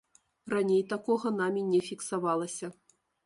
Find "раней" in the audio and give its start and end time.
0.53-0.81